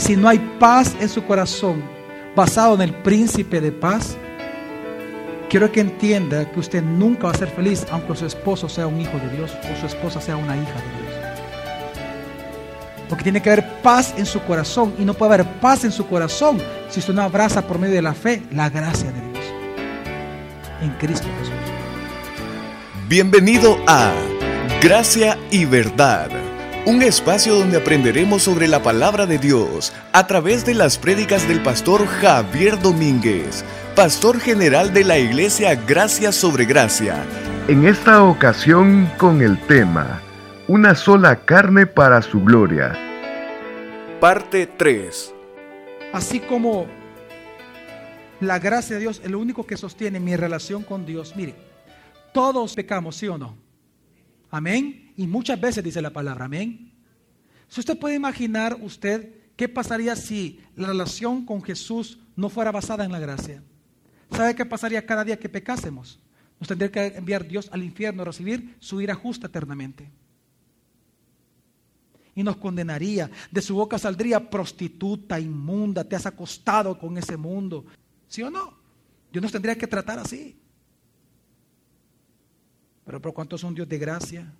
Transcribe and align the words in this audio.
si 0.00 0.16
no 0.16 0.28
hay 0.28 0.38
paz 0.58 0.96
en 0.98 1.08
su 1.08 1.24
corazón, 1.24 1.82
basado 2.34 2.74
en 2.74 2.80
el 2.80 2.94
príncipe 2.94 3.60
de 3.60 3.70
paz, 3.70 4.16
quiero 5.48 5.70
que 5.70 5.80
entienda 5.80 6.50
que 6.50 6.58
usted 6.58 6.82
nunca 6.82 7.26
va 7.26 7.32
a 7.32 7.36
ser 7.36 7.48
feliz 7.48 7.86
aunque 7.90 8.16
su 8.16 8.26
esposo 8.26 8.68
sea 8.68 8.86
un 8.86 9.00
hijo 9.00 9.18
de 9.18 9.36
Dios 9.36 9.52
o 9.62 9.80
su 9.80 9.86
esposa 9.86 10.20
sea 10.20 10.36
una 10.36 10.56
hija 10.56 10.72
de 10.72 11.02
Dios. 11.02 11.14
Porque 13.08 13.24
tiene 13.24 13.42
que 13.42 13.50
haber 13.50 13.82
paz 13.82 14.14
en 14.16 14.24
su 14.24 14.40
corazón 14.42 14.94
y 14.98 15.04
no 15.04 15.14
puede 15.14 15.34
haber 15.34 15.46
paz 15.60 15.84
en 15.84 15.92
su 15.92 16.06
corazón 16.06 16.58
si 16.88 17.00
usted 17.00 17.12
no 17.12 17.22
abraza 17.22 17.66
por 17.66 17.78
medio 17.78 17.96
de 17.96 18.02
la 18.02 18.14
fe 18.14 18.42
la 18.52 18.70
gracia 18.70 19.10
de 19.10 19.20
Dios 19.20 19.44
en 20.80 20.90
Cristo 20.92 21.26
Jesús. 21.40 21.54
Bienvenido 23.08 23.76
a 23.86 24.12
Gracia 24.80 25.36
y 25.50 25.64
Verdad, 25.64 26.30
un 26.86 27.02
espacio 27.02 27.56
donde 27.56 27.76
aprenderemos 27.76 28.42
sobre 28.42 28.66
la 28.66 28.82
palabra 28.82 29.26
de 29.26 29.38
Dios 29.38 29.92
a 30.12 30.26
través 30.26 30.64
de 30.64 30.74
las 30.74 30.98
prédicas 30.98 31.46
del 31.46 31.62
pastor 31.62 32.06
Javier 32.06 32.80
Domínguez, 32.80 33.64
pastor 33.94 34.40
general 34.40 34.92
de 34.94 35.04
la 35.04 35.18
iglesia 35.18 35.74
Gracia 35.74 36.32
sobre 36.32 36.64
Gracia. 36.64 37.22
En 37.68 37.86
esta 37.86 38.24
ocasión 38.24 39.10
con 39.18 39.42
el 39.42 39.58
tema, 39.66 40.22
una 40.68 40.94
sola 40.94 41.44
carne 41.44 41.86
para 41.86 42.22
su 42.22 42.42
gloria. 42.42 42.96
Parte 44.18 44.66
3. 44.66 45.34
Así 46.14 46.40
como 46.40 46.86
la 48.40 48.58
gracia 48.58 48.96
de 48.96 49.02
Dios 49.02 49.20
es 49.22 49.30
lo 49.30 49.38
único 49.38 49.66
que 49.66 49.76
sostiene 49.76 50.18
mi 50.18 50.34
relación 50.34 50.82
con 50.82 51.04
Dios. 51.04 51.36
Mire, 51.36 51.54
todos 52.32 52.74
pecamos, 52.74 53.16
¿sí 53.16 53.28
o 53.28 53.36
no? 53.36 53.54
Amén. 54.50 55.09
Y 55.20 55.26
muchas 55.26 55.60
veces 55.60 55.84
dice 55.84 56.00
la 56.00 56.14
palabra, 56.14 56.46
amén. 56.46 56.94
Si 57.68 57.80
usted 57.80 57.98
puede 57.98 58.14
imaginar 58.14 58.78
usted 58.80 59.34
qué 59.54 59.68
pasaría 59.68 60.16
si 60.16 60.60
la 60.76 60.88
relación 60.88 61.44
con 61.44 61.60
Jesús 61.62 62.18
no 62.36 62.48
fuera 62.48 62.72
basada 62.72 63.04
en 63.04 63.12
la 63.12 63.18
gracia. 63.18 63.62
¿Sabe 64.30 64.54
qué 64.54 64.64
pasaría 64.64 65.04
cada 65.04 65.22
día 65.22 65.38
que 65.38 65.50
pecásemos? 65.50 66.18
Nos 66.58 66.68
tendría 66.68 66.90
que 66.90 67.18
enviar 67.18 67.46
Dios 67.46 67.68
al 67.70 67.82
infierno 67.82 68.22
a 68.22 68.24
recibir 68.24 68.76
su 68.78 68.98
ira 69.02 69.14
justa 69.14 69.48
eternamente. 69.48 70.10
Y 72.34 72.42
nos 72.42 72.56
condenaría. 72.56 73.30
De 73.50 73.60
su 73.60 73.74
boca 73.74 73.98
saldría 73.98 74.48
prostituta, 74.48 75.38
inmunda, 75.38 76.02
te 76.02 76.16
has 76.16 76.24
acostado 76.24 76.98
con 76.98 77.18
ese 77.18 77.36
mundo. 77.36 77.84
¿Sí 78.26 78.40
o 78.42 78.48
no? 78.48 78.72
Dios 79.30 79.42
nos 79.42 79.52
tendría 79.52 79.76
que 79.76 79.86
tratar 79.86 80.18
así. 80.18 80.58
Pero 83.04 83.20
por 83.20 83.34
cuanto 83.34 83.56
es 83.56 83.64
un 83.64 83.74
Dios 83.74 83.86
de 83.86 83.98
gracia, 83.98 84.50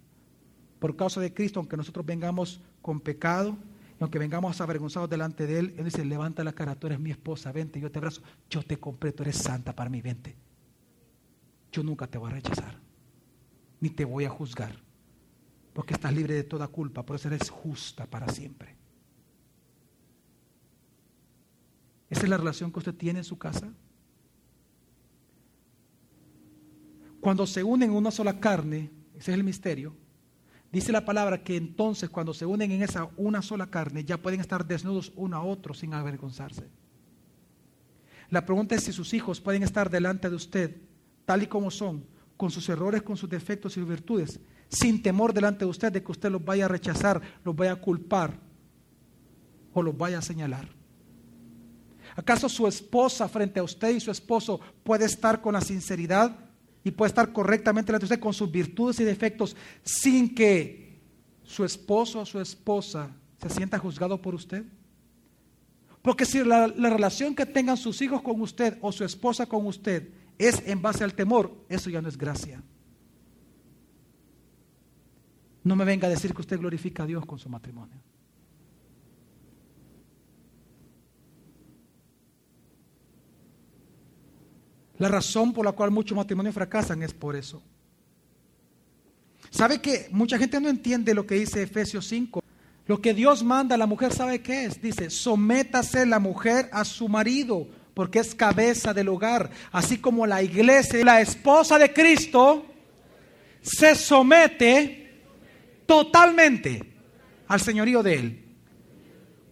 por 0.81 0.97
causa 0.97 1.20
de 1.20 1.33
Cristo, 1.33 1.61
aunque 1.61 1.77
nosotros 1.77 2.05
vengamos 2.05 2.61
con 2.83 3.00
pecado, 3.00 3.56
y 3.98 4.03
aunque 4.03 4.19
vengamos 4.19 4.61
avergonzados 4.62 5.11
delante 5.11 5.47
de 5.47 5.59
Él, 5.59 5.75
Él 5.77 5.84
dice, 5.84 6.05
levanta 6.05 6.42
la 6.42 6.55
cara, 6.55 6.75
tú 6.75 6.87
eres 6.87 6.98
mi 6.98 7.11
esposa, 7.11 7.53
vente, 7.53 7.78
yo 7.78 7.92
te 7.92 7.98
abrazo, 7.98 8.22
yo 8.48 8.62
te 8.62 8.78
compré, 8.78 9.12
tú 9.12 9.22
eres 9.22 9.37
santa 9.37 9.77
para 9.77 9.91
mí, 9.91 10.00
vente. 10.00 10.34
Yo 11.70 11.83
nunca 11.83 12.06
te 12.06 12.17
voy 12.17 12.31
a 12.31 12.34
rechazar, 12.34 12.81
ni 13.78 13.91
te 13.91 14.06
voy 14.06 14.25
a 14.25 14.31
juzgar, 14.31 14.75
porque 15.75 15.92
estás 15.92 16.14
libre 16.14 16.34
de 16.34 16.45
toda 16.45 16.67
culpa, 16.67 17.05
por 17.05 17.17
eso 17.17 17.28
eres 17.28 17.50
justa 17.50 18.06
para 18.06 18.27
siempre. 18.28 18.75
¿Esa 22.09 22.22
es 22.22 22.28
la 22.28 22.39
relación 22.39 22.72
que 22.72 22.78
usted 22.78 22.94
tiene 22.94 23.20
en 23.20 23.25
su 23.25 23.39
casa? 23.39 23.70
Cuando 27.20 27.47
se 27.47 27.62
unen 27.62 27.91
en 27.91 27.97
una 27.97 28.11
sola 28.11 28.41
carne, 28.41 28.91
ese 29.15 29.31
es 29.31 29.37
el 29.37 29.44
misterio, 29.44 29.94
dice 30.72 30.92
la 30.92 31.04
palabra 31.04 31.42
que 31.42 31.56
entonces 31.56 32.10
cuando 32.10 32.34
se 32.34 32.46
unen 32.46 32.72
en 32.72 32.82
esa 32.82 33.08
una 33.16 33.42
sola 33.42 33.68
carne 33.68 34.04
ya 34.04 34.18
pueden 34.18 34.40
estar 34.40 34.66
desnudos 34.66 35.12
uno 35.16 35.36
a 35.36 35.42
otro 35.42 35.74
sin 35.74 35.94
avergonzarse. 35.94 36.68
La 38.30 38.46
pregunta 38.46 38.74
es 38.74 38.84
si 38.84 38.92
sus 38.92 39.12
hijos 39.12 39.41
pueden 39.41 39.62
estar 39.62 39.91
delante 39.91 40.30
de 40.30 40.36
usted 40.36 40.76
tal 41.24 41.42
y 41.42 41.46
como 41.46 41.70
son, 41.70 42.04
con 42.36 42.50
sus 42.50 42.69
errores, 42.69 43.03
con 43.03 43.16
sus 43.16 43.28
defectos 43.28 43.76
y 43.76 43.82
virtudes, 43.82 44.41
sin 44.69 45.03
temor 45.03 45.34
delante 45.34 45.64
de 45.64 45.70
usted 45.70 45.92
de 45.92 46.03
que 46.03 46.12
usted 46.12 46.30
los 46.30 46.44
vaya 46.44 46.64
a 46.64 46.69
rechazar, 46.69 47.20
los 47.44 47.54
vaya 47.54 47.72
a 47.72 47.80
culpar 47.80 48.38
o 49.72 49.82
los 49.82 49.97
vaya 49.97 50.19
a 50.19 50.22
señalar. 50.22 50.69
¿Acaso 52.16 52.48
su 52.48 52.66
esposa 52.66 53.28
frente 53.28 53.60
a 53.60 53.62
usted 53.62 53.91
y 53.91 54.00
su 54.00 54.10
esposo 54.10 54.60
puede 54.82 55.04
estar 55.04 55.41
con 55.41 55.54
la 55.54 55.60
sinceridad 55.60 56.50
y 56.84 56.91
puede 56.91 57.08
estar 57.08 57.32
correctamente 57.32 57.88
delante 57.88 58.06
de 58.06 58.14
usted 58.14 58.22
con 58.22 58.32
sus 58.32 58.50
virtudes 58.50 59.00
y 59.00 59.04
defectos 59.04 59.56
sin 59.82 60.34
que 60.34 60.98
su 61.42 61.64
esposo 61.64 62.20
o 62.20 62.26
su 62.26 62.41
esposa 62.41 63.10
se 63.41 63.50
sienta 63.50 63.78
juzgado 63.78 64.20
por 64.20 64.34
usted? 64.34 64.64
Porque 66.02 66.24
si 66.24 66.42
la, 66.42 66.66
la, 66.68 66.91
relación 66.91 67.34
que 67.34 67.44
tengan 67.44 67.76
sus 67.76 68.00
hijos 68.00 68.22
con 68.22 68.41
usted 68.41 68.78
o 68.80 68.91
su 68.91 69.04
esposa 69.04 69.46
con 69.46 69.66
usted 69.66 70.08
es 70.38 70.62
en 70.66 70.80
base 70.80 71.04
al 71.04 71.14
temor, 71.14 71.54
eso 71.68 71.91
ya 71.91 72.00
no 72.00 72.08
es 72.08 72.16
gracia. 72.16 72.62
No 75.62 75.76
me 75.76 75.84
venga 75.84 76.06
a 76.06 76.10
decir 76.10 76.32
que 76.32 76.41
usted 76.41 76.58
glorifica 76.58 77.02
a 77.02 77.06
Dios 77.06 77.26
con 77.26 77.38
su 77.38 77.50
matrimonio. 77.50 78.00
La 85.00 85.09
razón 85.09 85.55
por 85.55 85.65
la 85.65 85.72
cual 85.72 85.91
muchos 85.91 86.15
matrimonios 86.15 86.55
fracasan 86.55 87.03
es 87.03 87.15
por 87.15 87.34
eso. 87.34 87.62
¿Sabe 89.49 89.81
que 89.81 90.09
mucha 90.11 90.37
gente 90.37 90.61
no 90.61 90.69
entiende 90.69 91.15
lo 91.15 91.27
que 91.27 91.37
dice 91.37 91.62
Efesios 91.62 92.06
5? 92.06 92.43
Lo 92.87 93.00
que 93.00 93.15
Dios 93.15 93.43
manda 93.43 93.77
a 93.77 93.78
la 93.78 93.87
mujer, 93.87 94.12
¿sabe 94.12 94.43
qué 94.43 94.66
es? 94.66 94.83
Dice, 94.83 95.09
sométase 95.09 96.05
la 96.05 96.19
mujer 96.19 96.69
a 96.71 96.84
su 96.84 97.09
marido, 97.09 97.66
porque 97.94 98.19
es 98.19 98.34
cabeza 98.34 98.93
del 98.93 99.09
hogar, 99.09 99.50
así 99.72 99.97
como 99.97 100.27
la 100.27 100.43
iglesia, 100.43 101.03
la 101.03 101.22
esposa 101.22 101.78
de 101.78 101.94
Cristo, 101.94 102.66
se 103.62 103.94
somete 103.94 105.22
totalmente 105.87 106.93
al 107.49 107.60
señorío 107.62 108.03
de 108.03 108.15
Él. 108.15 108.40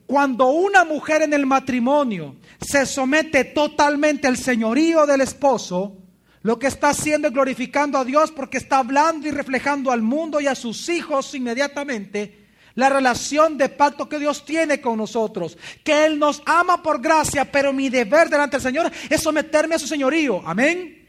Cuando 0.08 0.48
una 0.48 0.84
mujer 0.84 1.20
en 1.20 1.34
el 1.34 1.44
matrimonio 1.44 2.34
se 2.60 2.86
somete 2.86 3.44
totalmente 3.44 4.26
al 4.26 4.38
señorío 4.38 5.04
del 5.04 5.20
esposo, 5.20 5.98
lo 6.40 6.58
que 6.58 6.66
está 6.66 6.88
haciendo 6.88 7.28
es 7.28 7.34
glorificando 7.34 7.98
a 7.98 8.06
Dios 8.06 8.32
porque 8.32 8.56
está 8.56 8.78
hablando 8.78 9.28
y 9.28 9.30
reflejando 9.30 9.92
al 9.92 10.00
mundo 10.00 10.40
y 10.40 10.46
a 10.46 10.54
sus 10.54 10.88
hijos 10.88 11.34
inmediatamente 11.34 12.46
la 12.74 12.88
relación 12.88 13.58
de 13.58 13.68
pacto 13.68 14.08
que 14.08 14.18
Dios 14.18 14.46
tiene 14.46 14.80
con 14.80 14.96
nosotros, 14.96 15.58
que 15.84 16.06
Él 16.06 16.18
nos 16.18 16.40
ama 16.46 16.82
por 16.82 17.02
gracia, 17.02 17.44
pero 17.44 17.72
mi 17.74 17.90
deber 17.90 18.30
delante 18.30 18.56
del 18.56 18.62
Señor 18.62 18.90
es 19.10 19.20
someterme 19.20 19.74
a 19.74 19.78
su 19.78 19.86
señorío. 19.86 20.40
Amén. 20.46 21.06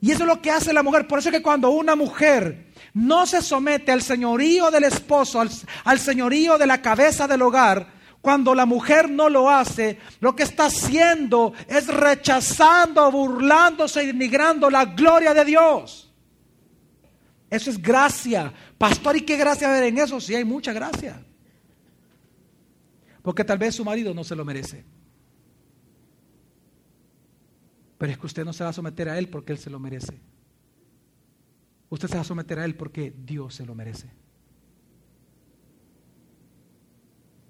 Y 0.00 0.12
eso 0.12 0.22
es 0.22 0.28
lo 0.28 0.40
que 0.40 0.52
hace 0.52 0.72
la 0.72 0.84
mujer. 0.84 1.08
Por 1.08 1.18
eso 1.18 1.30
es 1.30 1.34
que 1.34 1.42
cuando 1.42 1.70
una 1.70 1.96
mujer 1.96 2.66
no 2.92 3.26
se 3.26 3.42
somete 3.42 3.90
al 3.90 4.02
señorío 4.02 4.70
del 4.70 4.84
esposo, 4.84 5.40
al, 5.40 5.98
señorío 5.98 6.58
de 6.58 6.66
la 6.66 6.80
cabeza 6.80 7.26
del 7.26 7.42
hogar, 7.42 7.94
cuando 8.24 8.54
la 8.54 8.64
mujer 8.64 9.10
no 9.10 9.28
lo 9.28 9.50
hace, 9.50 9.98
lo 10.20 10.34
que 10.34 10.44
está 10.44 10.64
haciendo 10.64 11.52
es 11.68 11.88
rechazando, 11.88 13.12
burlándose 13.12 14.02
y 14.02 14.06
denigrando 14.06 14.70
la 14.70 14.86
gloria 14.86 15.34
de 15.34 15.44
Dios. 15.44 16.10
Eso 17.50 17.68
es 17.68 17.76
gracia. 17.76 18.50
Pastor, 18.78 19.18
¿y 19.18 19.26
qué 19.26 19.36
gracia 19.36 19.68
ver 19.68 19.84
en 19.84 19.98
eso? 19.98 20.22
Sí, 20.22 20.34
hay 20.34 20.42
mucha 20.42 20.72
gracia. 20.72 21.22
Porque 23.20 23.44
tal 23.44 23.58
vez 23.58 23.74
su 23.74 23.84
marido 23.84 24.14
no 24.14 24.24
se 24.24 24.34
lo 24.34 24.42
merece. 24.42 24.86
Pero 27.98 28.10
es 28.10 28.16
que 28.16 28.26
usted 28.26 28.44
no 28.46 28.54
se 28.54 28.64
va 28.64 28.70
a 28.70 28.72
someter 28.72 29.10
a 29.10 29.18
él 29.18 29.28
porque 29.28 29.52
él 29.52 29.58
se 29.58 29.68
lo 29.68 29.78
merece. 29.78 30.18
Usted 31.90 32.08
se 32.08 32.14
va 32.14 32.22
a 32.22 32.24
someter 32.24 32.58
a 32.58 32.64
él 32.64 32.74
porque 32.74 33.14
Dios 33.14 33.54
se 33.54 33.66
lo 33.66 33.74
merece. 33.74 34.23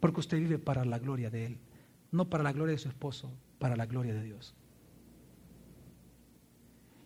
Porque 0.05 0.21
usted 0.21 0.37
vive 0.37 0.59
para 0.59 0.85
la 0.85 0.99
gloria 0.99 1.31
de 1.31 1.47
Él, 1.47 1.59
no 2.13 2.29
para 2.29 2.45
la 2.45 2.53
gloria 2.53 2.75
de 2.75 2.79
su 2.79 2.89
esposo, 2.89 3.33
para 3.59 3.75
la 3.75 3.87
gloria 3.87 4.13
de 4.13 4.23
Dios. 4.23 4.55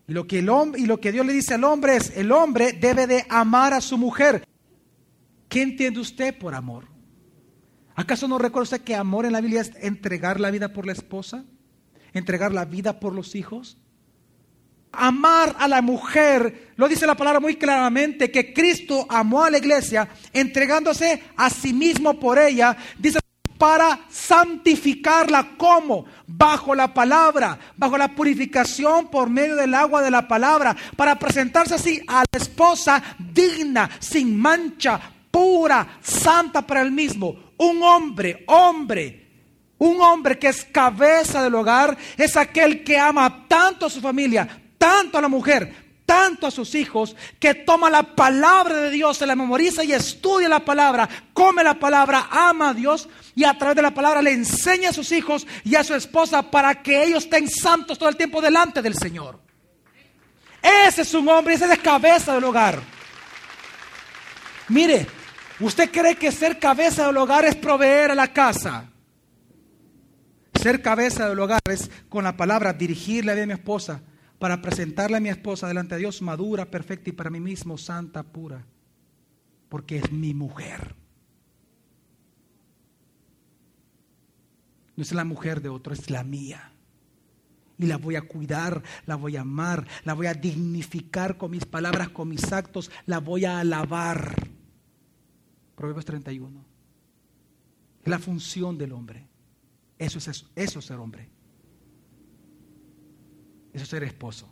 Y 0.08 0.14
lo 0.14 0.26
que, 0.26 0.40
el 0.40 0.48
hombre, 0.48 0.80
y 0.80 0.86
lo 0.86 0.98
que 0.98 1.12
Dios 1.12 1.24
le 1.24 1.32
dice 1.32 1.54
al 1.54 1.62
hombre 1.62 1.94
es, 1.94 2.16
el 2.16 2.32
hombre 2.32 2.72
debe 2.72 3.06
de 3.06 3.24
amar 3.28 3.72
a 3.72 3.80
su 3.80 3.96
mujer. 3.98 4.44
¿Qué 5.48 5.62
entiende 5.62 6.00
usted 6.00 6.36
por 6.36 6.56
amor? 6.56 6.86
¿Acaso 7.94 8.26
no 8.26 8.36
recuerda 8.36 8.64
usted 8.64 8.80
que 8.80 8.96
amor 8.96 9.26
en 9.26 9.32
la 9.34 9.42
Biblia 9.42 9.60
es 9.60 9.70
entregar 9.76 10.40
la 10.40 10.50
vida 10.50 10.72
por 10.72 10.84
la 10.84 10.90
esposa? 10.90 11.44
¿Entregar 12.12 12.52
la 12.52 12.64
vida 12.64 12.98
por 12.98 13.14
los 13.14 13.36
hijos? 13.36 13.78
Amar 14.92 15.56
a 15.58 15.68
la 15.68 15.82
mujer, 15.82 16.72
lo 16.76 16.88
dice 16.88 17.06
la 17.06 17.16
palabra 17.16 17.40
muy 17.40 17.56
claramente, 17.56 18.30
que 18.30 18.52
Cristo 18.52 19.06
amó 19.08 19.44
a 19.44 19.50
la 19.50 19.58
iglesia 19.58 20.08
entregándose 20.32 21.22
a 21.36 21.50
sí 21.50 21.72
mismo 21.72 22.18
por 22.18 22.38
ella, 22.38 22.76
dice 22.98 23.18
para 23.58 23.98
santificarla. 24.08 25.56
Como 25.56 26.06
bajo 26.26 26.74
la 26.74 26.94
palabra, 26.94 27.58
bajo 27.76 27.98
la 27.98 28.14
purificación 28.14 29.08
por 29.08 29.28
medio 29.28 29.56
del 29.56 29.74
agua 29.74 30.02
de 30.02 30.10
la 30.10 30.28
palabra, 30.28 30.76
para 30.96 31.18
presentarse 31.18 31.74
así 31.74 32.00
a 32.06 32.24
la 32.30 32.38
esposa 32.38 33.02
digna, 33.18 33.90
sin 33.98 34.38
mancha, 34.38 35.00
pura, 35.30 35.98
santa 36.00 36.66
para 36.66 36.82
el 36.82 36.92
mismo, 36.92 37.52
un 37.58 37.82
hombre, 37.82 38.44
hombre 38.46 39.26
Un 39.78 40.00
hombre 40.00 40.38
que 40.38 40.48
es 40.48 40.64
cabeza 40.64 41.42
del 41.42 41.54
hogar 41.54 41.96
es 42.16 42.36
aquel 42.36 42.82
que 42.82 42.98
ama 42.98 43.46
tanto 43.46 43.86
a 43.86 43.90
su 43.90 44.00
familia, 44.00 44.48
tanto 44.78 45.18
a 45.18 45.20
la 45.20 45.28
mujer, 45.28 45.88
tanto 46.06 46.46
a 46.46 46.50
sus 46.50 46.74
hijos, 46.74 47.14
que 47.38 47.52
toma 47.52 47.90
la 47.90 48.02
palabra 48.02 48.76
de 48.78 48.90
Dios, 48.90 49.18
se 49.18 49.26
la 49.26 49.36
memoriza 49.36 49.84
y 49.84 49.92
estudia 49.92 50.48
la 50.48 50.64
palabra, 50.64 51.06
come 51.34 51.62
la 51.62 51.74
palabra, 51.74 52.28
ama 52.30 52.70
a 52.70 52.74
Dios 52.74 53.10
y 53.34 53.44
a 53.44 53.58
través 53.58 53.76
de 53.76 53.82
la 53.82 53.92
palabra 53.92 54.22
le 54.22 54.32
enseña 54.32 54.88
a 54.88 54.94
sus 54.94 55.12
hijos 55.12 55.46
y 55.64 55.74
a 55.74 55.84
su 55.84 55.94
esposa 55.94 56.50
para 56.50 56.82
que 56.82 57.04
ellos 57.04 57.24
estén 57.24 57.46
santos 57.46 57.98
todo 57.98 58.08
el 58.08 58.16
tiempo 58.16 58.40
delante 58.40 58.80
del 58.80 58.94
Señor. 58.94 59.38
Ese 60.62 61.02
es 61.02 61.12
un 61.12 61.28
hombre, 61.28 61.54
ese 61.54 61.70
es 61.70 61.78
cabeza 61.80 62.34
del 62.34 62.44
hogar. 62.44 62.80
Mire, 64.68 65.06
¿usted 65.60 65.90
cree 65.90 66.16
que 66.16 66.32
ser 66.32 66.58
cabeza 66.58 67.06
del 67.06 67.16
hogar 67.18 67.44
es 67.44 67.54
proveer 67.54 68.12
a 68.12 68.14
la 68.14 68.32
casa? 68.32 68.86
Ser 70.54 70.80
cabeza 70.80 71.28
del 71.28 71.38
hogar 71.38 71.60
es 71.68 71.90
con 72.08 72.24
la 72.24 72.34
palabra 72.34 72.72
dirigirle 72.72 73.40
a 73.40 73.46
mi 73.46 73.52
esposa 73.52 74.00
para 74.38 74.62
presentarle 74.62 75.16
a 75.16 75.20
mi 75.20 75.28
esposa 75.28 75.66
delante 75.66 75.94
de 75.94 76.00
Dios 76.00 76.22
madura, 76.22 76.70
perfecta 76.70 77.10
y 77.10 77.12
para 77.12 77.30
mí 77.30 77.40
mismo 77.40 77.76
santa, 77.76 78.22
pura. 78.22 78.64
Porque 79.68 79.98
es 79.98 80.12
mi 80.12 80.32
mujer. 80.32 80.94
No 84.96 85.02
es 85.02 85.12
la 85.12 85.24
mujer 85.24 85.60
de 85.60 85.68
otro, 85.68 85.92
es 85.92 86.10
la 86.10 86.24
mía. 86.24 86.72
Y 87.78 87.86
la 87.86 87.98
voy 87.98 88.16
a 88.16 88.22
cuidar, 88.22 88.82
la 89.06 89.16
voy 89.16 89.36
a 89.36 89.42
amar, 89.42 89.86
la 90.04 90.14
voy 90.14 90.26
a 90.26 90.34
dignificar 90.34 91.36
con 91.36 91.52
mis 91.52 91.64
palabras, 91.64 92.08
con 92.08 92.28
mis 92.28 92.52
actos, 92.52 92.90
la 93.06 93.18
voy 93.18 93.44
a 93.44 93.60
alabar. 93.60 94.34
Proverbios 95.76 96.04
31. 96.04 96.64
Es 98.02 98.08
la 98.08 98.18
función 98.18 98.76
del 98.76 98.92
hombre. 98.92 99.28
Eso 99.98 100.18
es, 100.18 100.46
eso, 100.56 100.78
es 100.78 100.84
ser 100.84 100.96
hombre. 100.96 101.28
Eso 103.78 103.84
es 103.84 103.90
ser 103.90 104.02
esposo. 104.02 104.48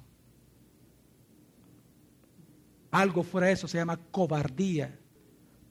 Algo 2.92 3.24
fuera 3.24 3.48
de 3.48 3.54
eso 3.54 3.66
se 3.66 3.76
llama 3.76 3.96
cobardía. 3.96 4.96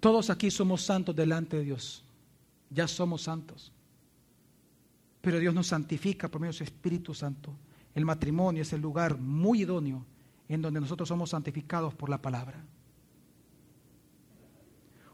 Todos 0.01 0.29
aquí 0.29 0.51
somos 0.51 0.81
santos 0.81 1.15
delante 1.15 1.55
de 1.55 1.63
Dios. 1.63 2.03
Ya 2.69 2.85
somos 2.85 3.21
santos. 3.21 3.71
Pero 5.21 5.39
Dios 5.39 5.53
nos 5.53 5.67
santifica 5.67 6.27
por 6.27 6.41
medio 6.41 6.51
de 6.51 6.57
su 6.57 6.63
Espíritu 6.65 7.13
Santo. 7.13 7.55
El 7.93 8.03
matrimonio 8.03 8.61
es 8.61 8.73
el 8.73 8.81
lugar 8.81 9.17
muy 9.17 9.61
idóneo 9.61 10.05
en 10.49 10.61
donde 10.61 10.81
nosotros 10.81 11.07
somos 11.07 11.29
santificados 11.29 11.93
por 11.95 12.09
la 12.09 12.21
palabra. 12.21 12.61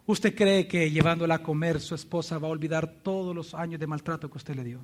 ¿Usted 0.07 0.35
cree 0.35 0.67
que 0.67 0.89
llevándola 0.89 1.35
a 1.35 1.44
comer 1.44 1.79
su 1.79 1.94
esposa 1.94 2.39
va 2.39 2.47
a 2.47 2.51
olvidar 2.51 3.01
todos 3.03 3.35
los 3.35 3.53
años 3.53 3.79
de 3.79 3.85
maltrato 3.85 4.31
que 4.31 4.37
usted 4.37 4.55
le 4.55 4.63
dio? 4.63 4.79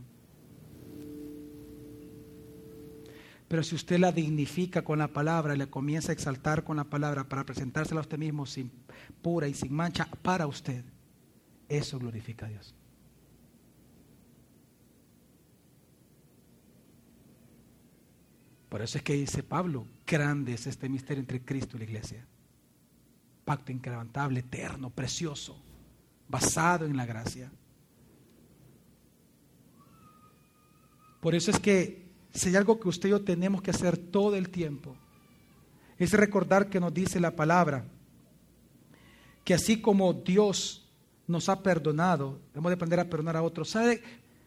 Pero 3.48 3.64
si 3.64 3.76
usted 3.76 4.00
la 4.00 4.12
dignifica 4.12 4.84
con 4.84 5.00
la 5.00 5.08
palabra 5.08 5.56
y 5.56 5.58
le 5.58 5.70
comienza 5.70 6.12
a 6.12 6.14
exaltar 6.14 6.64
con 6.64 6.78
la 6.78 6.84
palabra 6.84 7.28
para 7.30 7.46
presentársela 7.46 8.00
a 8.00 8.02
usted 8.02 8.18
mismo 8.18 8.46
sin 8.46 8.72
pura 9.22 9.48
y 9.48 9.54
sin 9.54 9.74
mancha 9.74 10.08
para 10.22 10.48
usted, 10.48 10.84
eso 11.70 11.98
glorifica 11.98 12.46
a 12.46 12.50
Dios. 12.50 12.76
Por 18.68 18.82
eso 18.82 18.98
es 18.98 19.04
que 19.04 19.14
dice 19.14 19.44
Pablo, 19.44 19.88
grande 20.06 20.54
es 20.54 20.68
este 20.68 20.90
misterio 20.90 21.22
entre 21.22 21.42
Cristo 21.42 21.78
y 21.78 21.80
la 21.80 21.86
iglesia 21.86 22.28
pacto 23.48 23.72
inquebrantable, 23.72 24.42
eterno, 24.42 24.90
precioso, 24.90 25.58
basado 26.28 26.86
en 26.86 26.98
la 26.98 27.06
gracia. 27.06 27.50
Por 31.22 31.34
eso 31.34 31.52
es 31.52 31.60
que 31.62 32.07
si 32.38 32.50
hay 32.50 32.56
algo 32.56 32.80
que 32.80 32.88
usted 32.88 33.10
y 33.10 33.12
yo 33.12 33.22
tenemos 33.22 33.62
que 33.62 33.72
hacer 33.72 33.98
todo 33.98 34.36
el 34.36 34.50
tiempo, 34.50 34.96
es 35.98 36.12
recordar 36.14 36.70
que 36.70 36.80
nos 36.80 36.94
dice 36.94 37.20
la 37.20 37.36
palabra, 37.36 37.86
que 39.44 39.54
así 39.54 39.82
como 39.82 40.14
Dios 40.14 40.88
nos 41.26 41.50
ha 41.50 41.62
perdonado, 41.64 42.40
hemos 42.54 42.70
de 42.70 42.76
aprender 42.76 43.00
a 43.00 43.10
perdonar 43.10 43.38
a 43.38 43.44
otros. 43.44 43.70
¿Sabe, 43.70 44.02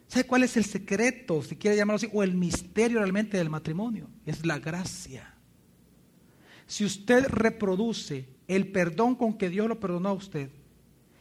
¿Sabe 0.07 0.27
cuál 0.27 0.45
es 0.45 0.57
el 0.57 0.65
secreto, 0.65 1.43
si 1.43 1.57
quiere 1.57 1.77
llamarlo 1.77 1.97
así, 1.97 2.09
o 2.13 2.23
el 2.23 2.35
misterio 2.35 2.99
realmente 2.99 3.39
del 3.39 3.51
matrimonio? 3.51 4.09
Es 4.25 4.45
la 4.47 4.59
gracia. 4.59 5.35
Si 6.67 6.85
usted 6.85 7.27
reproduce 7.27 8.29
el 8.47 8.71
perdón 8.71 9.15
con 9.17 9.37
que 9.37 9.51
Dios 9.51 9.69
lo 9.69 9.81
perdonó 9.81 10.11
a 10.11 10.15
usted 10.15 10.51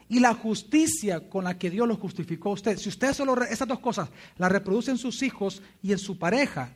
y 0.10 0.20
la 0.20 0.34
justicia 0.34 1.30
con 1.30 1.44
la 1.44 1.58
que 1.58 1.70
Dios 1.70 1.88
lo 1.88 1.96
justificó 1.96 2.50
a 2.50 2.54
usted, 2.54 2.78
si 2.78 2.90
usted 2.90 3.14
solo 3.14 3.42
esas 3.44 3.68
dos 3.68 3.80
cosas 3.80 4.10
las 4.38 4.52
reproduce 4.52 4.90
en 4.90 4.98
sus 4.98 5.22
hijos 5.22 5.62
y 5.84 5.92
en 5.92 6.00
su 6.00 6.18
pareja, 6.18 6.74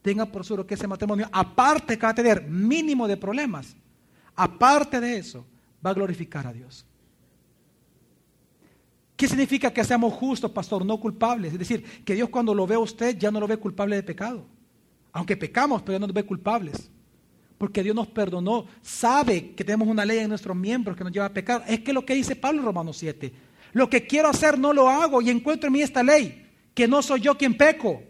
tenga 0.00 0.24
por 0.24 0.44
seguro 0.44 0.66
que 0.66 0.74
ese 0.74 0.88
matrimonio, 0.88 1.28
aparte 1.30 1.98
que 1.98 2.06
va 2.06 2.10
a 2.10 2.14
tener 2.14 2.48
mínimo 2.48 3.06
de 3.06 3.18
problemas, 3.18 3.76
aparte 4.34 4.98
de 4.98 5.18
eso, 5.18 5.46
va 5.84 5.90
a 5.90 5.94
glorificar 5.94 6.46
a 6.46 6.52
Dios. 6.54 6.86
¿Qué 9.14 9.28
significa 9.28 9.72
que 9.72 9.84
seamos 9.84 10.14
justos, 10.14 10.50
pastor, 10.50 10.84
no 10.86 10.98
culpables? 10.98 11.52
Es 11.52 11.58
decir, 11.58 12.02
que 12.02 12.14
Dios 12.14 12.30
cuando 12.30 12.54
lo 12.54 12.66
ve 12.66 12.76
a 12.76 12.80
usted 12.80 13.16
ya 13.16 13.30
no 13.30 13.40
lo 13.40 13.46
ve 13.46 13.58
culpable 13.58 13.94
de 13.94 14.02
pecado. 14.02 14.46
Aunque 15.12 15.36
pecamos, 15.36 15.82
pero 15.82 15.92
ya 15.92 15.98
no 16.00 16.06
nos 16.06 16.14
ve 16.14 16.24
culpables 16.24 16.90
porque 17.58 17.82
Dios 17.82 17.94
nos 17.94 18.08
perdonó, 18.08 18.66
sabe 18.82 19.54
que 19.54 19.64
tenemos 19.64 19.88
una 19.88 20.04
ley 20.04 20.18
en 20.18 20.28
nuestros 20.28 20.56
miembros 20.56 20.96
que 20.96 21.04
nos 21.04 21.12
lleva 21.12 21.26
a 21.26 21.32
pecar. 21.32 21.64
Es 21.66 21.80
que 21.80 21.92
lo 21.92 22.04
que 22.04 22.14
dice 22.14 22.36
Pablo 22.36 22.60
en 22.60 22.66
Romanos 22.66 22.96
7, 22.98 23.32
lo 23.72 23.88
que 23.88 24.06
quiero 24.06 24.28
hacer 24.28 24.58
no 24.58 24.72
lo 24.72 24.88
hago 24.88 25.22
y 25.22 25.30
encuentro 25.30 25.68
en 25.68 25.72
mí 25.72 25.82
esta 25.82 26.02
ley, 26.02 26.50
que 26.74 26.88
no 26.88 27.02
soy 27.02 27.20
yo 27.20 27.36
quien 27.36 27.56
peco, 27.56 28.02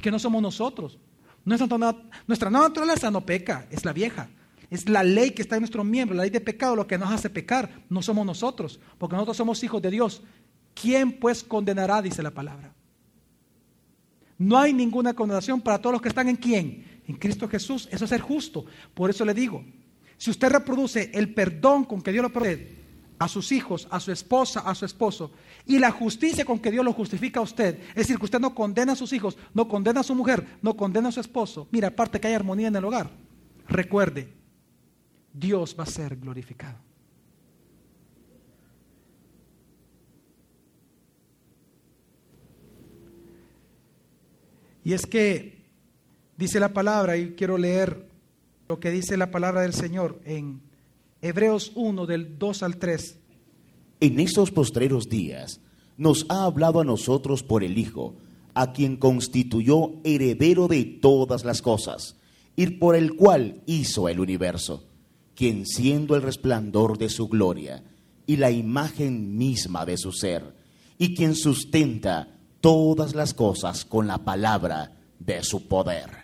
que 0.00 0.10
no 0.10 0.18
somos 0.18 0.42
nosotros. 0.42 0.98
Nuestra, 1.44 1.94
nuestra 2.26 2.50
naturaleza 2.50 3.10
no 3.10 3.24
peca, 3.24 3.66
es 3.70 3.84
la 3.84 3.92
vieja. 3.92 4.28
Es 4.70 4.88
la 4.88 5.04
ley 5.04 5.30
que 5.32 5.42
está 5.42 5.56
en 5.56 5.60
nuestros 5.60 5.84
miembros, 5.84 6.16
la 6.16 6.24
ley 6.24 6.30
de 6.30 6.40
pecado, 6.40 6.74
lo 6.74 6.86
que 6.86 6.98
nos 6.98 7.12
hace 7.12 7.30
pecar, 7.30 7.84
no 7.88 8.02
somos 8.02 8.26
nosotros, 8.26 8.80
porque 8.98 9.14
nosotros 9.14 9.36
somos 9.36 9.62
hijos 9.62 9.80
de 9.80 9.90
Dios. 9.90 10.22
¿Quién 10.74 11.12
pues 11.12 11.44
condenará? 11.44 12.02
Dice 12.02 12.22
la 12.22 12.32
palabra. 12.32 12.74
No 14.38 14.58
hay 14.58 14.72
ninguna 14.72 15.14
condenación 15.14 15.60
para 15.60 15.78
todos 15.78 15.92
los 15.92 16.02
que 16.02 16.08
están 16.08 16.28
en 16.28 16.36
quién? 16.36 16.93
En 17.06 17.16
Cristo 17.16 17.48
Jesús. 17.48 17.88
Eso 17.90 18.04
es 18.04 18.10
ser 18.10 18.20
justo. 18.20 18.64
Por 18.94 19.10
eso 19.10 19.24
le 19.24 19.34
digo, 19.34 19.64
si 20.16 20.30
usted 20.30 20.50
reproduce 20.50 21.10
el 21.14 21.34
perdón 21.34 21.84
con 21.84 22.02
que 22.02 22.12
Dios 22.12 22.22
lo 22.22 22.32
perdona 22.32 22.84
a 23.18 23.28
sus 23.28 23.52
hijos, 23.52 23.86
a 23.90 24.00
su 24.00 24.12
esposa, 24.12 24.60
a 24.60 24.74
su 24.74 24.84
esposo, 24.84 25.30
y 25.66 25.78
la 25.78 25.90
justicia 25.90 26.44
con 26.44 26.58
que 26.58 26.70
Dios 26.70 26.84
lo 26.84 26.92
justifica 26.92 27.40
a 27.40 27.44
usted, 27.44 27.78
es 27.90 27.94
decir, 27.94 28.18
que 28.18 28.24
usted 28.24 28.40
no 28.40 28.54
condena 28.54 28.92
a 28.92 28.96
sus 28.96 29.12
hijos, 29.12 29.38
no 29.54 29.68
condena 29.68 30.00
a 30.00 30.04
su 30.04 30.14
mujer, 30.14 30.44
no 30.62 30.76
condena 30.76 31.08
a 31.08 31.12
su 31.12 31.20
esposo, 31.20 31.68
mira, 31.70 31.88
aparte 31.88 32.20
que 32.20 32.28
hay 32.28 32.34
armonía 32.34 32.68
en 32.68 32.76
el 32.76 32.84
hogar, 32.84 33.10
recuerde, 33.68 34.32
Dios 35.32 35.76
va 35.78 35.84
a 35.84 35.86
ser 35.86 36.16
glorificado. 36.16 36.78
Y 44.84 44.92
es 44.92 45.06
que 45.06 45.53
Dice 46.36 46.58
la 46.58 46.72
palabra, 46.72 47.16
y 47.16 47.34
quiero 47.34 47.58
leer 47.58 48.08
lo 48.68 48.80
que 48.80 48.90
dice 48.90 49.16
la 49.16 49.30
palabra 49.30 49.60
del 49.60 49.72
Señor 49.72 50.20
en 50.24 50.62
Hebreos 51.22 51.70
1 51.76 52.06
del 52.06 52.38
2 52.38 52.62
al 52.64 52.76
3. 52.78 53.18
En 54.00 54.18
estos 54.18 54.50
postreros 54.50 55.08
días 55.08 55.60
nos 55.96 56.26
ha 56.28 56.44
hablado 56.44 56.80
a 56.80 56.84
nosotros 56.84 57.44
por 57.44 57.62
el 57.62 57.78
Hijo, 57.78 58.16
a 58.52 58.72
quien 58.72 58.96
constituyó 58.96 59.92
heredero 60.02 60.66
de 60.66 60.84
todas 60.84 61.44
las 61.44 61.62
cosas, 61.62 62.16
y 62.56 62.66
por 62.66 62.96
el 62.96 63.14
cual 63.14 63.62
hizo 63.66 64.08
el 64.08 64.18
universo, 64.18 64.88
quien 65.36 65.64
siendo 65.66 66.16
el 66.16 66.22
resplandor 66.22 66.98
de 66.98 67.10
su 67.10 67.28
gloria 67.28 67.84
y 68.26 68.38
la 68.38 68.50
imagen 68.50 69.36
misma 69.36 69.86
de 69.86 69.96
su 69.96 70.10
ser, 70.10 70.52
y 70.98 71.14
quien 71.14 71.36
sustenta 71.36 72.40
todas 72.60 73.14
las 73.14 73.34
cosas 73.34 73.84
con 73.84 74.08
la 74.08 74.18
palabra 74.24 74.96
de 75.20 75.44
su 75.44 75.68
poder 75.68 76.23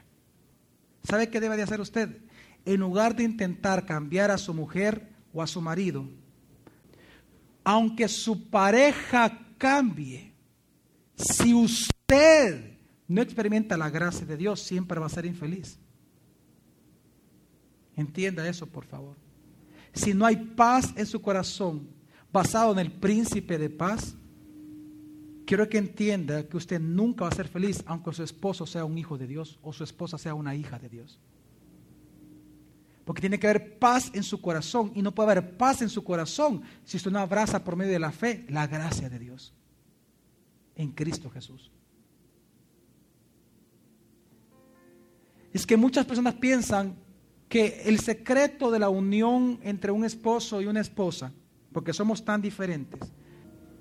¿Sabe 1.03 1.31
qué 1.31 1.41
debe 1.41 1.57
de 1.57 1.63
hacer 1.63 1.81
usted? 1.81 2.19
En 2.65 2.81
lugar 2.81 3.17
de 3.17 3.25
intentar 3.25 3.87
cambiar 3.87 4.31
a 4.31 4.39
su 4.39 4.53
mujer 4.55 5.09
o 5.33 5.43
a 5.43 5.47
su 5.47 5.61
marido, 5.61 6.09
aunque 7.65 8.09
su 8.09 8.49
pareja 8.49 9.39
cambie, 9.59 10.33
si 11.17 11.55
usted 11.55 12.79
no 13.09 13.23
experimenta 13.23 13.77
la 13.77 13.91
gracia 13.91 14.27
de 14.27 14.37
Dios, 14.37 14.61
siempre 14.61 15.01
va 15.01 15.07
a 15.07 15.11
ser 15.11 15.27
infeliz. 15.27 15.79
Entienda 17.97 18.49
eso, 18.49 18.67
por 18.67 18.85
favor. 18.85 19.17
Si 19.93 20.15
no 20.15 20.25
hay 20.25 20.37
paz 20.37 20.93
en 20.97 21.07
su 21.07 21.21
corazón, 21.21 21.89
basado 22.33 22.73
en 22.73 22.79
el 22.79 22.93
príncipe 22.93 23.59
de 23.59 23.69
paz, 23.69 24.15
quiero 25.51 25.69
que 25.69 25.79
entienda 25.79 26.47
que 26.47 26.57
usted 26.57 26.79
nunca 26.79 27.25
va 27.25 27.31
a 27.31 27.35
ser 27.35 27.49
feliz 27.49 27.83
aunque 27.85 28.13
su 28.13 28.23
esposo 28.23 28.67
sea 28.67 28.85
un 28.85 28.97
hijo 28.97 29.19
de 29.19 29.27
Dios 29.27 29.59
o 29.63 29.73
su 29.73 29.83
esposa 29.83 30.17
sea 30.17 30.33
una 30.33 30.55
hija 30.55 30.79
de 30.79 30.89
Dios. 30.89 31.19
Porque 33.05 33.21
tiene 33.21 33.41
que 33.41 33.49
haber 33.49 33.77
paz 33.81 34.13
en 34.15 34.23
su 34.23 34.41
corazón 34.41 34.93
y 34.95 35.03
no 35.03 35.13
puede 35.13 35.33
haber 35.33 35.57
paz 35.57 35.83
en 35.83 35.89
su 35.89 36.05
corazón 36.05 36.63
si 36.85 36.99
usted 36.99 37.11
no 37.11 37.19
abraza 37.19 37.65
por 37.65 37.75
medio 37.75 37.91
de 37.91 37.99
la 37.99 38.13
fe 38.13 38.47
la 38.49 38.69
gracia 38.69 39.11
de 39.11 39.19
Dios. 39.19 39.53
en 40.77 40.93
Cristo 40.93 41.29
Jesús. 41.31 41.73
Es 45.53 45.67
que 45.67 45.77
muchas 45.77 46.07
personas 46.07 46.35
piensan 46.35 46.95
que 47.49 47.83
el 47.87 47.99
secreto 47.99 48.71
de 48.71 48.79
la 48.79 48.89
unión 48.89 49.59
entre 49.65 49.91
un 49.91 50.05
esposo 50.05 50.63
y 50.63 50.67
una 50.67 50.81
esposa, 50.81 51.33
porque 51.73 51.93
somos 51.93 52.25
tan 52.25 52.41
diferentes, 52.41 53.01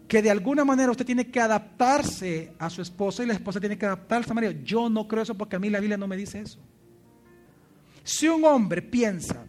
que 0.09 0.23
de 0.23 0.31
alguna 0.31 0.65
manera 0.65 0.89
usted 0.89 1.05
tiene 1.05 1.27
que 1.27 1.39
adaptarse 1.39 2.51
a 2.57 2.67
su 2.71 2.81
esposa 2.81 3.23
y 3.23 3.27
la 3.27 3.33
esposa 3.33 3.59
tiene 3.59 3.77
que 3.77 3.85
adaptarse 3.85 4.31
a 4.31 4.33
María. 4.33 4.51
Yo 4.63 4.89
no 4.89 5.07
creo 5.07 5.21
eso 5.21 5.37
porque 5.37 5.55
a 5.55 5.59
mí 5.59 5.69
la 5.69 5.79
Biblia 5.79 5.97
no 5.97 6.07
me 6.07 6.17
dice 6.17 6.41
eso. 6.41 6.59
Si 8.03 8.27
un 8.27 8.43
hombre 8.43 8.81
piensa 8.81 9.45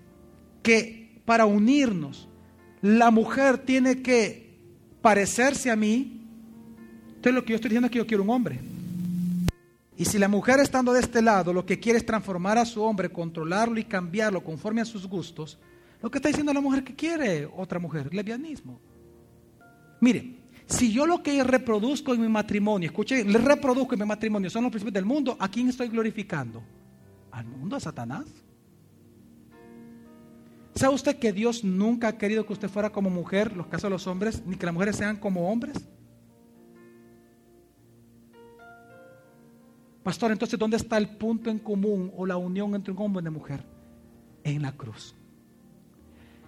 que 0.63 1.23
para 1.25 1.47
unirnos 1.47 2.29
la 2.83 3.11
mujer 3.11 3.57
tiene 3.57 4.03
que 4.03 4.55
parecerse 5.01 5.71
a 5.71 5.77
mí, 5.77 6.27
entonces 7.07 7.33
lo 7.33 7.43
que 7.43 7.53
yo 7.53 7.55
estoy 7.55 7.71
diciendo 7.71 7.87
es 7.87 7.93
que 7.93 7.99
yo 7.99 8.07
quiero 8.07 8.23
un 8.23 8.31
hombre. 8.31 8.61
Y 9.97 10.05
si 10.05 10.19
la 10.19 10.29
mujer 10.29 10.61
estando 10.61 10.93
de 10.93 11.01
este 11.01 11.23
lado 11.23 11.55
lo 11.55 11.65
que 11.65 11.81
quiere 11.81 11.99
es 11.99 12.05
transformar 12.05 12.59
a 12.59 12.67
su 12.67 12.83
hombre, 12.83 13.09
controlarlo 13.09 13.81
y 13.81 13.85
cambiarlo 13.85 14.45
conforme 14.45 14.83
a 14.83 14.85
sus 14.85 15.07
gustos, 15.07 15.59
lo 16.03 16.11
que 16.11 16.19
está 16.19 16.29
diciendo 16.29 16.53
la 16.53 16.61
mujer 16.61 16.85
que 16.85 16.95
quiere 16.95 17.47
otra 17.47 17.79
mujer, 17.79 18.13
lesbianismo. 18.13 18.79
Mire, 20.01 20.40
si 20.71 20.93
yo 20.93 21.05
lo 21.05 21.23
que 21.23 21.43
reproduzco 21.43 22.15
en 22.15 22.21
mi 22.21 22.29
matrimonio, 22.29 22.89
escuche, 22.89 23.25
le 23.25 23.39
reproduzco 23.39 23.95
en 23.95 24.01
mi 24.01 24.07
matrimonio, 24.07 24.49
son 24.49 24.63
los 24.63 24.71
principios 24.71 24.95
del 24.95 25.05
mundo, 25.05 25.37
¿a 25.39 25.49
quién 25.49 25.69
estoy 25.69 25.89
glorificando? 25.89 26.63
¿Al 27.33 27.45
mundo, 27.45 27.77
a 27.77 27.81
Satanás? 27.81 28.27
¿Sabe 30.75 30.95
usted 30.95 31.19
que 31.19 31.33
Dios 31.33 31.65
nunca 31.65 32.09
ha 32.09 32.19
querido 32.19 32.47
que 32.47 32.53
usted 32.53 32.69
fuera 32.69 32.91
como 32.91 33.11
mujer, 33.11 33.57
los 33.57 33.67
casos 33.67 33.85
de 33.85 33.91
los 33.91 34.07
hombres, 34.07 34.43
ni 34.47 34.57
que 34.57 34.65
las 34.65 34.73
mujeres 34.73 34.97
sean 34.97 35.17
como 35.17 35.51
hombres? 35.51 35.77
Pastor, 40.05 40.31
entonces, 40.31 40.59
¿dónde 40.59 40.77
está 40.77 40.97
el 40.97 41.09
punto 41.09 41.51
en 41.51 41.59
común 41.59 42.13
o 42.17 42.25
la 42.25 42.37
unión 42.37 42.75
entre 42.75 42.93
un 42.93 43.03
hombre 43.03 43.21
y 43.21 43.23
una 43.23 43.31
mujer? 43.33 43.65
En 44.45 44.63
la 44.63 44.73
cruz. 44.73 45.15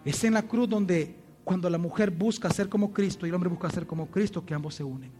Es 0.05 0.23
en 0.25 0.35
la 0.35 0.43
cruz 0.43 0.69
donde 0.69 1.22
cuando 1.45 1.69
la 1.69 1.79
mujer 1.79 2.11
busca 2.11 2.51
ser 2.51 2.69
como 2.69 2.93
Cristo 2.93 3.27
y 3.27 3.29
el 3.29 3.35
hombre 3.35 3.51
busca 3.51 3.71
ser 3.71 3.87
como 3.87 4.11
Cristo, 4.11 4.45
que 4.45 4.55
ambos 4.55 4.75
se 4.75 4.85
unen. 4.85 5.11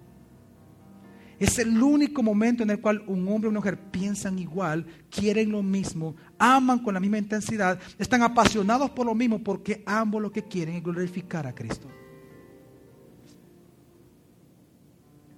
Es 1.39 1.59
el 1.59 1.83
único 1.83 2.23
momento 2.23 2.63
en 2.63 2.71
el 2.71 2.81
cual 2.81 3.03
un 3.09 3.27
hombre 3.27 3.49
y 3.49 3.51
una 3.51 3.59
mujer 3.59 3.77
piensan 3.91 4.39
igual, 4.39 4.87
quieren 5.11 5.51
lo 5.51 5.61
mismo, 5.61 6.15
aman 6.39 6.79
con 6.79 6.95
la 6.95 7.01
misma 7.01 7.19
intensidad, 7.19 7.81
están 7.99 8.23
apasionados 8.23 8.91
por 8.91 9.07
lo 9.07 9.15
mismo 9.15 9.43
porque 9.43 9.83
ambos 9.85 10.23
lo 10.23 10.31
que 10.31 10.45
quieren 10.45 10.77
es 10.77 10.83
glorificar 10.85 11.47
a 11.47 11.55
Cristo. 11.55 11.89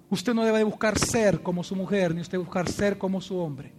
Usted 0.07 0.33
no 0.35 0.45
debe 0.45 0.63
buscar 0.63 0.99
ser 0.99 1.41
como 1.41 1.63
su 1.63 1.75
mujer, 1.75 2.13
ni 2.13 2.21
usted 2.21 2.37
buscar 2.37 2.69
ser 2.69 2.99
como 2.99 3.19
su 3.19 3.37
hombre. 3.37 3.73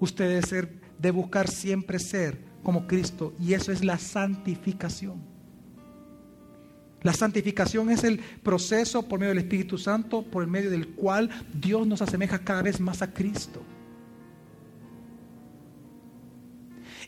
Usted 0.00 0.28
debe, 0.28 0.42
ser, 0.42 0.80
de 0.98 1.10
buscar 1.12 1.48
siempre 1.48 2.00
ser 2.00 2.44
como 2.64 2.88
Cristo 2.88 3.32
y 3.38 3.54
eso 3.54 3.70
es 3.70 3.84
la 3.84 3.98
santificación. 3.98 5.35
La 7.02 7.12
santificación 7.12 7.90
es 7.90 8.04
el 8.04 8.18
proceso 8.18 9.02
por 9.02 9.20
medio 9.20 9.34
del 9.34 9.44
Espíritu 9.44 9.78
Santo, 9.78 10.22
por 10.22 10.42
el 10.42 10.48
medio 10.48 10.70
del 10.70 10.88
cual 10.88 11.30
Dios 11.52 11.86
nos 11.86 12.02
asemeja 12.02 12.38
cada 12.38 12.62
vez 12.62 12.80
más 12.80 13.02
a 13.02 13.12
Cristo. 13.12 13.62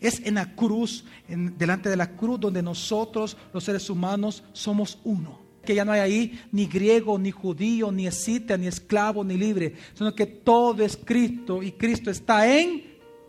Es 0.01 0.21
en 0.25 0.35
la 0.35 0.55
cruz, 0.55 1.05
delante 1.27 1.89
de 1.89 1.97
la 1.97 2.15
cruz, 2.15 2.39
donde 2.39 2.63
nosotros, 2.63 3.37
los 3.53 3.65
seres 3.65 3.91
humanos, 3.91 4.45
somos 4.53 4.99
uno 5.05 5.49
que 5.69 5.75
ya 5.75 5.85
no 5.85 5.93
hay 5.93 6.01
ahí 6.01 6.41
ni 6.51 6.67
griego, 6.67 7.19
ni 7.19 7.31
judío, 7.31 7.93
ni 7.93 8.07
escita, 8.07 8.57
ni 8.57 8.67
esclavo, 8.67 9.23
ni 9.23 9.37
libre, 9.37 9.75
sino 9.93 10.15
que 10.15 10.25
todo 10.25 10.83
es 10.83 10.97
Cristo 10.97 11.63
y 11.63 11.73
Cristo 11.73 12.11
está 12.11 12.51
en 12.51 12.85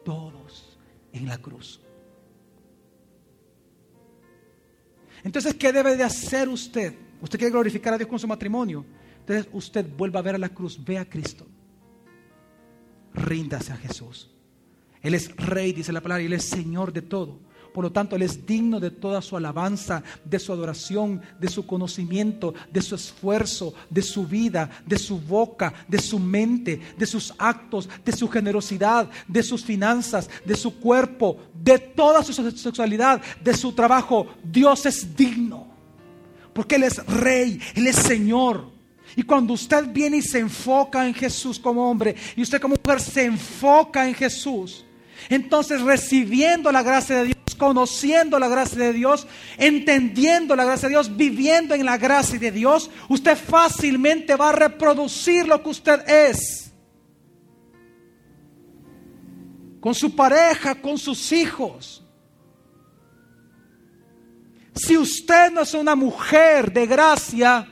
todos, 0.06 0.78
en 1.12 1.28
la 1.28 1.38
cruz. 1.38 1.82
Entonces, 5.24 5.56
¿qué 5.56 5.72
debe 5.72 5.96
de 5.96 6.04
hacer 6.04 6.48
usted? 6.50 6.94
Usted 7.22 7.38
quiere 7.38 7.52
glorificar 7.52 7.94
a 7.94 7.98
Dios 7.98 8.10
con 8.10 8.20
su 8.20 8.28
matrimonio. 8.28 8.86
Entonces, 9.20 9.48
usted 9.52 9.86
vuelva 9.98 10.20
a 10.20 10.24
ver 10.24 10.36
a 10.36 10.40
la 10.40 10.50
cruz, 10.50 10.84
ve 10.84 10.98
a 10.98 11.10
Cristo. 11.10 11.46
Ríndase 13.14 13.74
a 13.74 13.78
Jesús. 13.78 14.30
Él 15.02 15.14
es 15.14 15.36
rey, 15.36 15.74
dice 15.74 15.92
la 15.92 16.02
palabra, 16.02 16.24
y 16.24 16.28
Él 16.28 16.34
es 16.34 16.46
Señor 16.46 16.94
de 16.94 17.02
todo. 17.02 17.40
Por 17.74 17.84
lo 17.84 17.92
tanto, 17.92 18.16
Él 18.16 18.24
es 18.24 18.46
digno 18.46 18.80
de 18.80 18.92
toda 18.92 19.22
su 19.22 19.38
alabanza, 19.38 20.04
de 20.26 20.40
su 20.40 20.52
adoración, 20.52 21.22
de 21.40 21.48
su 21.48 21.66
conocimiento, 21.66 22.54
de 22.72 22.82
su 22.82 22.96
esfuerzo, 22.96 23.74
de 23.90 24.02
su 24.02 24.26
vida, 24.26 24.70
de 24.86 24.98
su 24.98 25.20
boca, 25.20 25.74
de 25.88 26.00
su 26.00 26.20
mente, 26.20 26.82
de 26.98 27.06
sus 27.06 27.34
actos, 27.38 27.90
de 28.04 28.12
su 28.12 28.28
generosidad, 28.28 29.10
de 29.28 29.44
sus 29.44 29.64
finanzas, 29.64 30.30
de 30.46 30.56
su 30.56 30.80
cuerpo, 30.80 31.38
de 31.54 31.78
toda 31.78 32.24
su 32.24 32.34
sexualidad, 32.34 33.22
de 33.44 33.54
su 33.54 33.72
trabajo. 33.74 34.28
Dios 34.44 34.86
es 34.86 35.16
digno. 35.16 35.68
Porque 36.54 36.76
Él 36.76 36.84
es 36.84 37.06
rey, 37.06 37.60
Él 37.76 37.88
es 37.88 37.96
Señor. 37.96 38.70
Y 39.16 39.24
cuando 39.24 39.54
usted 39.54 39.88
viene 39.88 40.18
y 40.18 40.22
se 40.22 40.40
enfoca 40.40 41.08
en 41.08 41.14
Jesús 41.14 41.60
como 41.60 41.90
hombre, 41.90 42.16
y 42.36 42.42
usted 42.42 42.62
como 42.62 42.76
mujer 42.84 43.02
se 43.02 43.26
enfoca 43.26 44.08
en 44.08 44.14
Jesús, 44.14 44.86
entonces 45.30 45.82
recibiendo 45.82 46.72
la 46.72 46.84
gracia 46.84 47.18
de 47.18 47.24
Dios, 47.26 47.38
conociendo 47.60 48.40
la 48.40 48.48
gracia 48.48 48.80
de 48.80 48.94
Dios, 48.94 49.28
entendiendo 49.58 50.56
la 50.56 50.66
gracia 50.66 50.88
de 50.88 50.96
Dios, 50.96 51.16
viviendo 51.16 51.76
en 51.76 51.86
la 51.86 51.98
gracia 52.00 52.40
de 52.40 52.52
Dios, 52.52 52.90
usted 53.10 53.38
fácilmente 53.38 54.36
va 54.36 54.50
a 54.50 54.54
reproducir 54.54 55.48
lo 55.48 55.62
que 55.62 55.70
usted 55.70 56.10
es. 56.10 56.74
Con 59.80 59.94
su 59.94 60.16
pareja, 60.16 60.74
con 60.74 60.98
sus 60.98 61.32
hijos. 61.32 62.04
Si 64.74 64.98
usted 64.98 65.52
no 65.52 65.62
es 65.62 65.74
una 65.74 65.96
mujer 65.96 66.72
de 66.72 66.88
gracia, 66.88 67.68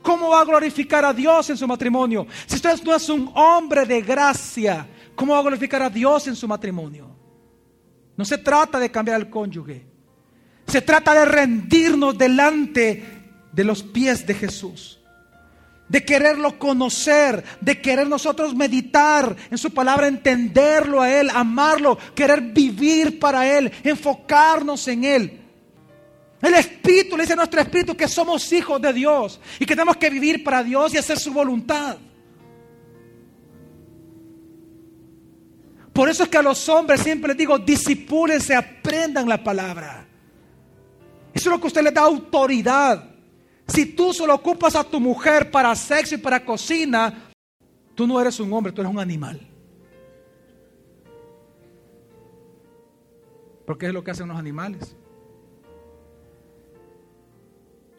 ¿cómo 0.00 0.30
va 0.30 0.40
a 0.40 0.44
glorificar 0.44 1.04
a 1.04 1.12
Dios 1.12 1.50
en 1.50 1.56
su 1.56 1.66
matrimonio? 1.66 2.26
Si 2.46 2.56
usted 2.56 2.80
no 2.84 2.94
es 2.94 3.08
un 3.08 3.30
hombre 3.34 3.84
de 3.84 4.00
gracia, 4.00 4.86
¿cómo 5.16 5.34
va 5.34 5.40
a 5.40 5.42
glorificar 5.42 5.82
a 5.82 5.90
Dios 5.90 6.28
en 6.28 6.36
su 6.36 6.46
matrimonio? 6.46 7.11
No 8.16 8.24
se 8.24 8.38
trata 8.38 8.78
de 8.78 8.90
cambiar 8.90 9.16
al 9.16 9.30
cónyuge. 9.30 9.86
Se 10.66 10.80
trata 10.82 11.14
de 11.14 11.24
rendirnos 11.24 12.16
delante 12.16 13.02
de 13.52 13.64
los 13.64 13.82
pies 13.82 14.26
de 14.26 14.34
Jesús. 14.34 14.98
De 15.88 16.04
quererlo 16.04 16.58
conocer, 16.58 17.44
de 17.60 17.80
querer 17.80 18.08
nosotros 18.08 18.54
meditar 18.54 19.36
en 19.50 19.58
su 19.58 19.72
palabra, 19.72 20.06
entenderlo 20.06 21.02
a 21.02 21.10
Él, 21.12 21.28
amarlo, 21.34 21.98
querer 22.14 22.40
vivir 22.40 23.18
para 23.18 23.46
Él, 23.46 23.70
enfocarnos 23.82 24.88
en 24.88 25.04
Él. 25.04 25.40
El 26.40 26.54
Espíritu 26.54 27.16
le 27.16 27.22
dice 27.22 27.34
a 27.34 27.36
nuestro 27.36 27.60
Espíritu 27.60 27.94
que 27.94 28.08
somos 28.08 28.50
hijos 28.52 28.80
de 28.80 28.92
Dios 28.92 29.40
y 29.60 29.66
que 29.66 29.74
tenemos 29.74 29.96
que 29.96 30.10
vivir 30.10 30.42
para 30.42 30.64
Dios 30.64 30.94
y 30.94 30.98
hacer 30.98 31.18
su 31.18 31.32
voluntad. 31.32 31.98
Por 35.92 36.08
eso 36.08 36.22
es 36.22 36.28
que 36.28 36.38
a 36.38 36.42
los 36.42 36.68
hombres 36.68 37.00
siempre 37.00 37.28
les 37.28 37.36
digo, 37.36 37.58
disipúlense, 37.58 38.54
aprendan 38.54 39.28
la 39.28 39.42
palabra. 39.42 40.06
Eso 41.34 41.48
es 41.48 41.56
lo 41.56 41.60
que 41.60 41.66
usted 41.66 41.82
le 41.82 41.90
da 41.90 42.02
autoridad. 42.02 43.10
Si 43.66 43.86
tú 43.86 44.12
solo 44.12 44.34
ocupas 44.34 44.74
a 44.74 44.84
tu 44.84 45.00
mujer 45.00 45.50
para 45.50 45.74
sexo 45.74 46.14
y 46.14 46.18
para 46.18 46.44
cocina, 46.44 47.30
tú 47.94 48.06
no 48.06 48.20
eres 48.20 48.40
un 48.40 48.52
hombre, 48.52 48.72
tú 48.72 48.80
eres 48.80 48.92
un 48.92 48.98
animal. 48.98 49.40
Porque 53.66 53.86
es 53.86 53.92
lo 53.92 54.02
que 54.02 54.10
hacen 54.10 54.28
los 54.28 54.36
animales. 54.36 54.96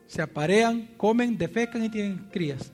Se 0.08 0.22
aparean, 0.22 0.94
comen, 0.98 1.38
defecan 1.38 1.84
y 1.84 1.90
tienen 1.90 2.30
crías. 2.32 2.72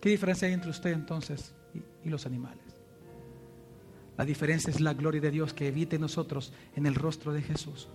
¿Qué 0.00 0.10
diferencia 0.10 0.48
hay 0.48 0.54
entre 0.54 0.70
usted 0.70 0.92
entonces 0.92 1.52
y, 1.74 2.08
y 2.08 2.10
los 2.10 2.24
animales? 2.24 2.59
La 4.20 4.26
diferencia 4.26 4.68
es 4.68 4.82
la 4.82 4.92
gloria 4.92 5.22
de 5.22 5.30
Dios 5.30 5.54
que 5.54 5.68
evite 5.68 5.98
nosotros 5.98 6.52
en 6.76 6.84
el 6.84 6.94
rostro 6.94 7.32
de 7.32 7.40
Jesús. 7.40 7.88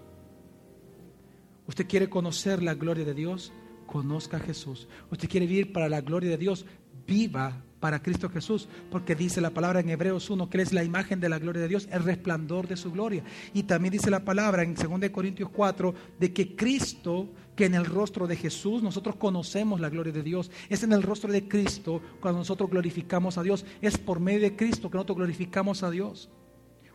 ¿Usted 1.67 1.85
quiere 1.85 2.09
conocer 2.09 2.63
la 2.63 2.73
gloria 2.73 3.05
de 3.05 3.13
Dios? 3.13 3.53
Conozca 3.85 4.37
a 4.37 4.39
Jesús. 4.39 4.87
¿Usted 5.11 5.29
quiere 5.29 5.45
vivir 5.45 5.71
para 5.71 5.87
la 5.87 6.01
gloria 6.01 6.31
de 6.31 6.39
Dios? 6.39 6.65
Viva 7.05 7.63
para 7.85 8.01
Cristo 8.01 8.31
Jesús, 8.31 8.67
porque 8.89 9.13
dice 9.13 9.39
la 9.41 9.51
palabra 9.51 9.79
en 9.79 9.91
Hebreos 9.91 10.27
1 10.31 10.49
que 10.49 10.57
Él 10.57 10.63
es 10.63 10.73
la 10.73 10.83
imagen 10.83 11.19
de 11.19 11.29
la 11.29 11.37
gloria 11.37 11.61
de 11.61 11.67
Dios, 11.67 11.87
el 11.91 12.03
resplandor 12.03 12.67
de 12.67 12.77
su 12.77 12.91
gloria. 12.91 13.23
Y 13.53 13.61
también 13.61 13.91
dice 13.91 14.09
la 14.09 14.25
palabra 14.25 14.63
en 14.63 14.73
2 14.73 15.11
Corintios 15.11 15.51
4 15.51 15.93
de 16.19 16.33
que 16.33 16.55
Cristo, 16.55 17.29
que 17.55 17.65
en 17.65 17.75
el 17.75 17.85
rostro 17.85 18.25
de 18.25 18.37
Jesús 18.37 18.81
nosotros 18.81 19.17
conocemos 19.17 19.79
la 19.79 19.89
gloria 19.89 20.11
de 20.11 20.23
Dios, 20.23 20.49
es 20.67 20.81
en 20.81 20.93
el 20.93 21.03
rostro 21.03 21.31
de 21.31 21.47
Cristo 21.47 22.01
cuando 22.19 22.39
nosotros 22.39 22.71
glorificamos 22.71 23.37
a 23.37 23.43
Dios, 23.43 23.67
es 23.83 23.99
por 23.99 24.19
medio 24.19 24.39
de 24.39 24.55
Cristo 24.55 24.89
que 24.89 24.95
nosotros 24.95 25.17
glorificamos 25.17 25.83
a 25.83 25.91
Dios. 25.91 26.31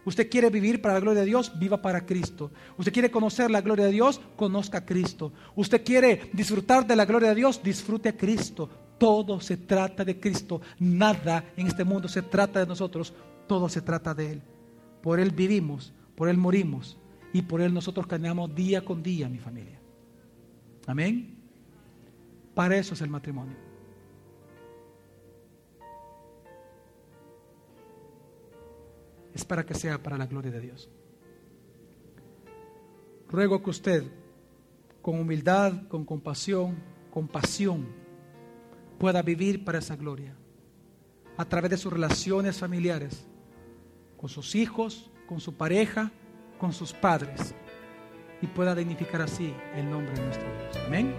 Usted 0.05 0.29
quiere 0.29 0.51
vivir 0.51 0.83
para 0.83 0.95
la 0.95 1.01
gloria 1.01 1.21
de 1.21 1.27
Dios, 1.27 1.53
viva 1.57 1.81
para 1.81 2.05
Cristo. 2.05 2.51
Usted 2.77 2.93
quiere 2.93 3.13
conocer 3.13 3.49
la 3.49 3.61
gloria 3.61 3.85
de 3.85 3.93
Dios, 3.93 4.21
conozca 4.35 4.79
a 4.79 4.85
Cristo. 4.85 5.33
Usted 5.55 5.85
quiere 5.85 6.31
disfrutar 6.33 6.85
de 6.85 6.97
la 6.97 7.05
gloria 7.05 7.29
de 7.29 7.37
Dios, 7.37 7.63
disfrute 7.63 8.09
a 8.09 8.17
Cristo. 8.17 8.69
Todo 9.01 9.41
se 9.41 9.57
trata 9.57 10.05
de 10.05 10.21
Cristo. 10.21 10.61
Nada 10.79 11.53
en 11.57 11.67
este 11.67 11.85
mundo 11.85 12.07
se 12.07 12.21
trata 12.21 12.61
de 12.61 12.67
nosotros. 12.67 13.15
Todo 13.49 13.67
se 13.71 13.81
trata 13.81 14.13
de 14.13 14.33
Él. 14.33 14.43
Por 15.03 15.19
Él 15.19 15.31
vivimos, 15.31 15.95
por 16.15 16.29
Él 16.29 16.37
morimos 16.37 16.99
y 17.33 17.41
por 17.41 17.63
Él 17.63 17.73
nosotros 17.73 18.07
caminamos 18.07 18.55
día 18.55 18.85
con 18.85 19.03
día, 19.03 19.27
mi 19.31 19.39
familia. 19.39 19.81
Amén. 20.87 21.35
Para 22.55 22.77
eso 22.77 22.93
es 22.93 23.01
el 23.01 23.09
matrimonio. 23.09 23.57
Es 29.33 29.47
para 29.47 29.65
que 29.65 29.73
sea 29.73 30.03
para 30.03 30.19
la 30.19 30.27
gloria 30.27 30.51
de 30.51 30.61
Dios. 30.61 30.91
Ruego 33.31 33.63
que 33.63 33.71
usted, 33.71 34.05
con 35.01 35.19
humildad, 35.19 35.89
con 35.89 36.05
compasión, 36.05 36.77
con 37.11 37.29
pasión, 37.29 38.00
pueda 39.01 39.23
vivir 39.23 39.65
para 39.65 39.79
esa 39.79 39.97
gloria. 39.97 40.37
A 41.39 41.47
través 41.47 41.71
de 41.71 41.79
sus 41.79 41.91
relaciones 41.91 42.59
familiares, 42.59 43.25
con 44.19 44.29
sus 44.29 44.55
hijos, 44.55 45.11
con 45.27 45.41
su 45.41 45.55
pareja, 45.55 46.13
con 46.59 46.75
sus 46.75 46.93
padres. 46.93 47.55
Y 48.43 48.47
pueda 48.47 48.75
dignificar 48.75 49.23
así 49.23 49.55
el 49.75 49.91
nombre 49.91 50.15
de 50.15 50.21
nuestro 50.23 50.47
Dios. 50.47 50.85
Amén. 50.87 51.15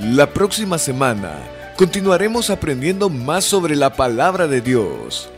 La 0.00 0.32
próxima 0.32 0.78
semana 0.78 1.36
continuaremos 1.76 2.50
aprendiendo 2.50 3.10
más 3.10 3.44
sobre 3.44 3.74
la 3.74 3.94
palabra 3.94 4.46
de 4.46 4.60
Dios. 4.60 5.28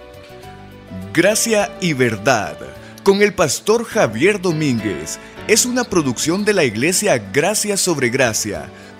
Gracia 1.14 1.74
y 1.80 1.94
verdad 1.94 2.58
con 3.06 3.22
el 3.22 3.32
pastor 3.32 3.84
Javier 3.84 4.40
Domínguez 4.40 5.20
es 5.46 5.64
una 5.64 5.84
producción 5.84 6.44
de 6.44 6.52
la 6.52 6.64
iglesia 6.64 7.18
Gracia 7.32 7.76
sobre 7.76 8.10
Gracia. 8.10 8.68